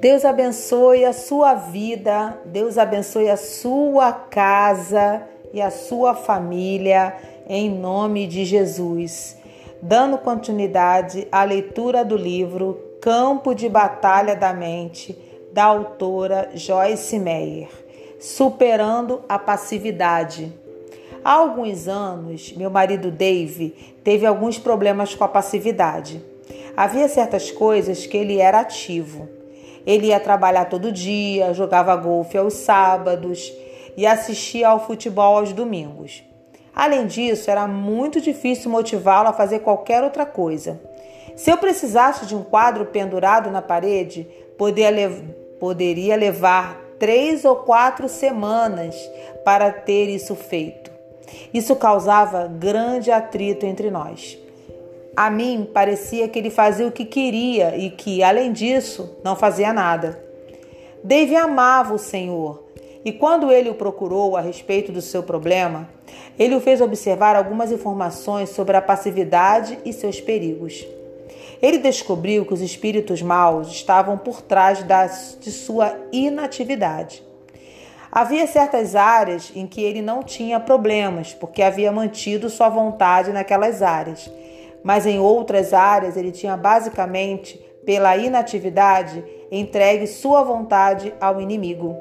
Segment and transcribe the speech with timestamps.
[0.00, 5.22] Deus abençoe a sua vida, Deus abençoe a sua casa
[5.52, 7.16] e a sua família,
[7.48, 9.36] em nome de Jesus.
[9.82, 15.18] Dando continuidade à leitura do livro Campo de Batalha da Mente,
[15.52, 17.68] da autora Joyce Meyer,
[18.20, 20.65] Superando a Passividade.
[21.24, 23.70] Há alguns anos, meu marido Dave
[24.04, 26.22] teve alguns problemas com a passividade.
[26.76, 29.36] Havia certas coisas que ele era ativo
[29.86, 33.52] ele ia trabalhar todo dia, jogava golfe aos sábados
[33.96, 36.24] e assistia ao futebol aos domingos.
[36.74, 40.80] Além disso, era muito difícil motivá-lo a fazer qualquer outra coisa.
[41.36, 44.26] Se eu precisasse de um quadro pendurado na parede,
[44.58, 48.96] poderia levar três ou quatro semanas
[49.44, 50.85] para ter isso feito.
[51.52, 54.38] Isso causava grande atrito entre nós.
[55.16, 59.72] A mim parecia que ele fazia o que queria e que, além disso, não fazia
[59.72, 60.22] nada.
[61.02, 62.64] Dave amava o Senhor
[63.04, 65.88] e, quando ele o procurou a respeito do seu problema,
[66.38, 70.86] ele o fez observar algumas informações sobre a passividade e seus perigos.
[71.62, 77.22] Ele descobriu que os espíritos maus estavam por trás das, de sua inatividade.
[78.18, 83.82] Havia certas áreas em que ele não tinha problemas, porque havia mantido sua vontade naquelas
[83.82, 84.30] áreas
[84.86, 91.96] mas em outras áreas ele tinha basicamente, pela inatividade, entregue sua vontade ao inimigo.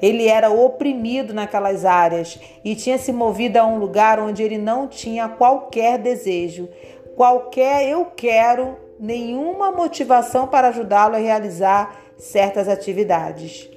[0.00, 4.86] Ele era oprimido naquelas áreas e tinha se movido a um lugar onde ele não
[4.86, 6.68] tinha qualquer desejo,
[7.16, 13.68] qualquer eu quero, nenhuma motivação para ajudá-lo a realizar certas atividades.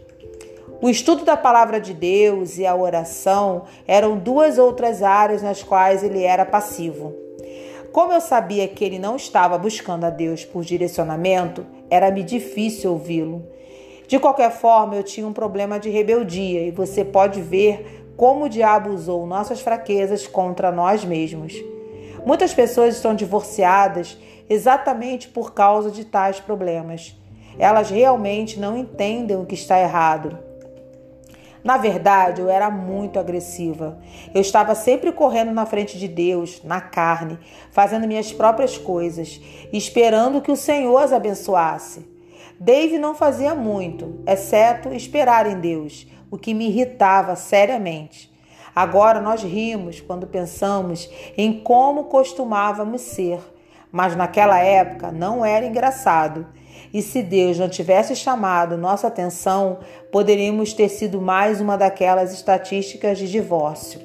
[0.82, 6.04] O estudo da palavra de Deus e a oração eram duas outras áreas nas quais
[6.04, 7.16] ele era passivo.
[7.94, 13.48] Como eu sabia que ele não estava buscando a Deus por direcionamento, era-me difícil ouvi-lo.
[14.06, 18.50] De qualquer forma, eu tinha um problema de rebeldia e você pode ver como o
[18.50, 21.54] diabo usou nossas fraquezas contra nós mesmos.
[22.26, 24.18] Muitas pessoas estão divorciadas
[24.50, 27.16] exatamente por causa de tais problemas.
[27.58, 30.38] Elas realmente não entendem o que está errado
[31.66, 33.98] na verdade, eu era muito agressiva.
[34.36, 37.40] Eu estava sempre correndo na frente de Deus, na carne,
[37.72, 39.42] fazendo minhas próprias coisas,
[39.74, 42.08] esperando que o Senhor as abençoasse.
[42.60, 48.32] Dave não fazia muito, exceto esperar em Deus, o que me irritava seriamente.
[48.76, 53.40] Agora nós rimos quando pensamos em como costumávamos ser,
[53.92, 56.46] mas naquela época não era engraçado.
[56.96, 59.80] E se Deus não tivesse chamado nossa atenção,
[60.10, 64.00] poderíamos ter sido mais uma daquelas estatísticas de divórcio.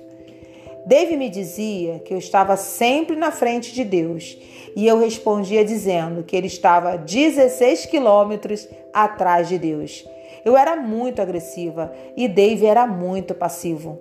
[0.84, 4.36] Dave me dizia que eu estava sempre na frente de Deus
[4.74, 10.04] e eu respondia dizendo que ele estava 16 quilômetros atrás de Deus.
[10.44, 14.00] Eu era muito agressiva e Dave era muito passivo.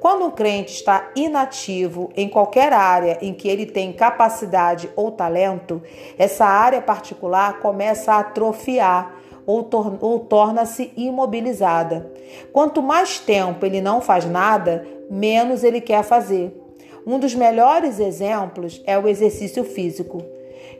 [0.00, 5.82] Quando um crente está inativo em qualquer área em que ele tem capacidade ou talento,
[6.18, 9.16] essa área particular começa a atrofiar
[9.46, 12.12] ou, tor ou torna-se imobilizada.
[12.52, 16.62] Quanto mais tempo ele não faz nada, menos ele quer fazer.
[17.06, 20.20] Um dos melhores exemplos é o exercício físico.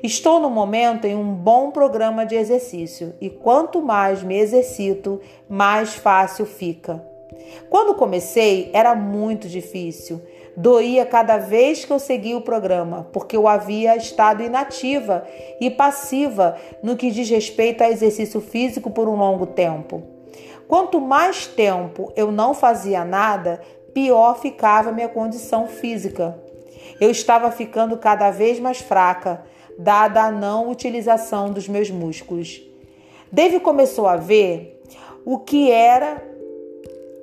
[0.03, 5.95] Estou no momento em um bom programa de exercício e quanto mais me exercito, mais
[5.95, 7.16] fácil fica.
[7.69, 10.21] Quando comecei, era muito difícil.
[10.57, 15.27] Doía cada vez que eu seguia o programa, porque eu havia estado inativa
[15.61, 20.03] e passiva no que diz respeito a exercício físico por um longo tempo.
[20.67, 23.61] Quanto mais tempo eu não fazia nada,
[23.93, 26.39] pior ficava minha condição física.
[27.01, 29.43] Eu estava ficando cada vez mais fraca,
[29.79, 32.63] dada a não utilização dos meus músculos.
[33.31, 34.83] Dave começou a ver
[35.25, 36.23] o que era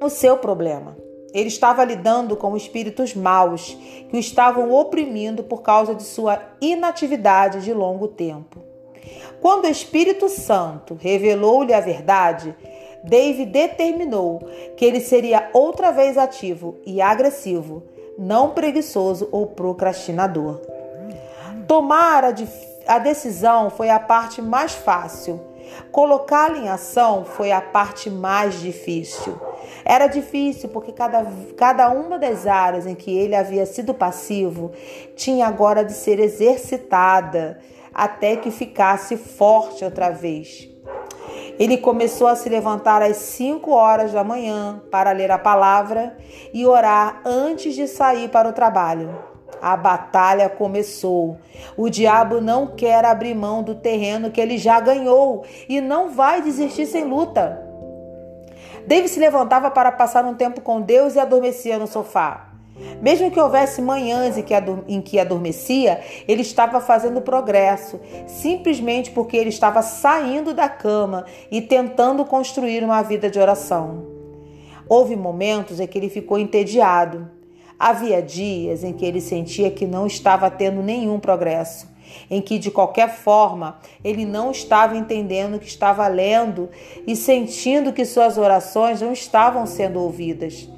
[0.04, 0.98] o seu problema.
[1.34, 3.76] Ele estava lidando com espíritos maus
[4.10, 8.62] que o estavam oprimindo por causa de sua inatividade de longo tempo.
[9.42, 12.56] Quando o Espírito Santo revelou-lhe a verdade,
[13.04, 17.84] David determinou que ele seria outra vez ativo e agressivo,
[18.18, 20.62] não preguiçoso ou procrastinador.
[21.68, 22.34] Tomar a,
[22.88, 25.42] a decisão foi a parte mais fácil.
[25.92, 29.36] Colocá-la em ação foi a parte mais difícil.
[29.86, 31.26] Era difícil porque cada,
[31.58, 34.72] cada uma das áreas em que ele havia sido passivo
[35.16, 37.60] tinha agora de ser exercitada
[37.94, 40.70] até que ficasse forte outra vez.
[41.60, 46.18] Ele começou a se levantar às 5 horas da manhã para ler a palavra
[46.52, 49.34] e orar antes de sair para o trabalho.
[49.62, 51.38] a batalha começou.
[51.78, 56.42] O diabo não quer abrir mão do terreno que ele já ganhou e não vai
[56.42, 57.73] desistir sem luta.
[58.86, 62.50] David se levantava para passar um tempo com Deus e adormecia no sofá.
[63.02, 64.36] Mesmo que houvesse manhãs
[64.88, 71.62] em que adormecia, ele estava fazendo progresso, simplesmente porque ele estava saindo da cama e
[71.62, 74.08] tentando construir uma vida de oração.
[74.90, 77.30] Houve momentos em que ele ficou entediado.
[77.78, 81.88] Havia dias em que ele sentia que não estava tendo nenhum progresso,
[82.30, 86.70] em que de qualquer forma ele não estava entendendo o que estava lendo
[87.06, 90.70] e sentindo que suas orações não estavam sendo ouvidas.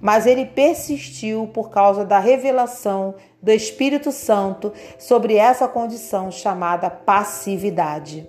[0.00, 8.28] Mas ele persistiu por causa da revelação do Espírito Santo sobre essa condição chamada passividade.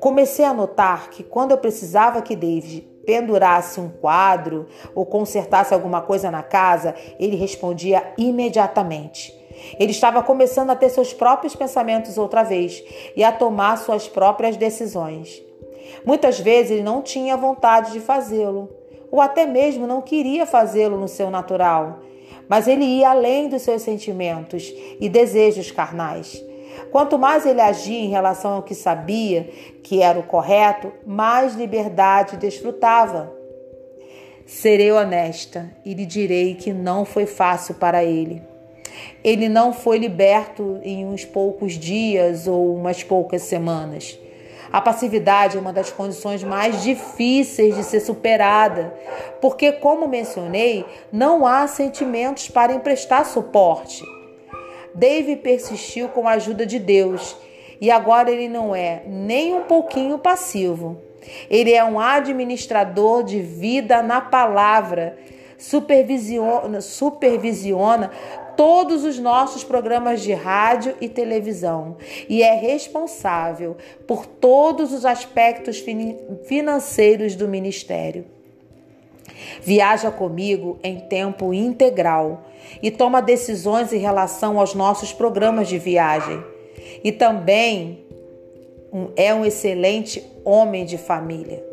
[0.00, 6.00] Comecei a notar que quando eu precisava que David pendurasse um quadro ou consertasse alguma
[6.00, 9.41] coisa na casa, ele respondia imediatamente.
[9.78, 12.82] Ele estava começando a ter seus próprios pensamentos outra vez
[13.16, 15.42] e a tomar suas próprias decisões.
[16.04, 18.68] Muitas vezes ele não tinha vontade de fazê-lo,
[19.10, 22.00] ou até mesmo não queria fazê-lo no seu natural,
[22.48, 26.42] mas ele ia além dos seus sentimentos e desejos carnais.
[26.90, 29.44] Quanto mais ele agia em relação ao que sabia
[29.82, 33.32] que era o correto, mais liberdade desfrutava.
[34.46, 38.42] Serei honesta e lhe direi que não foi fácil para ele.
[39.22, 44.18] Ele não foi liberto em uns poucos dias ou umas poucas semanas.
[44.72, 48.94] A passividade é uma das condições mais difíceis de ser superada,
[49.38, 54.02] porque, como mencionei, não há sentimentos para emprestar suporte.
[54.94, 57.36] Dave persistiu com a ajuda de Deus
[57.80, 60.96] e agora ele não é nem um pouquinho passivo.
[61.50, 65.18] Ele é um administrador de vida na palavra,
[65.58, 68.10] supervisiona, supervisiona
[68.56, 71.96] todos os nossos programas de rádio e televisão
[72.28, 73.76] e é responsável
[74.06, 75.84] por todos os aspectos
[76.44, 78.24] financeiros do ministério.
[79.60, 82.44] Viaja comigo em tempo integral
[82.82, 86.42] e toma decisões em relação aos nossos programas de viagem.
[87.02, 88.04] E também
[89.16, 91.64] é um excelente homem de família.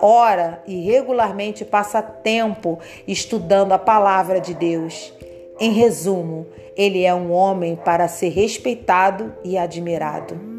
[0.00, 5.12] Ora e regularmente passa tempo estudando a palavra de Deus.
[5.60, 6.46] Em resumo,
[6.76, 10.52] ele é um homem para ser respeitado e admirado.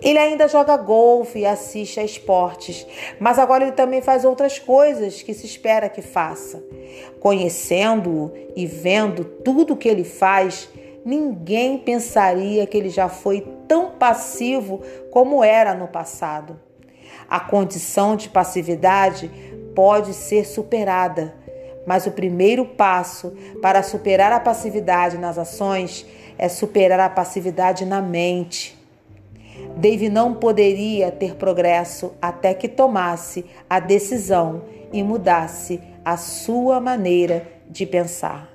[0.00, 2.86] Ele ainda joga golfe e assiste a esportes,
[3.18, 6.62] mas agora ele também faz outras coisas que se espera que faça.
[7.18, 10.68] Conhecendo-o e vendo tudo que ele faz,
[11.04, 16.60] ninguém pensaria que ele já foi tão passivo como era no passado.
[17.28, 19.28] A condição de passividade
[19.74, 21.34] pode ser superada,
[21.88, 23.32] mas o primeiro passo
[23.62, 26.04] para superar a passividade nas ações
[26.36, 28.78] é superar a passividade na mente.
[29.74, 37.48] Dave não poderia ter progresso até que tomasse a decisão e mudasse a sua maneira
[37.66, 38.50] de pensar.